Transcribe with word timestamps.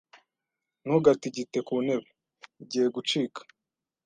Ntugatigite 0.83 1.59
ku 1.67 1.73
ntebe. 1.83 2.07
Igiye 2.61 2.87
gucika. 2.95 3.41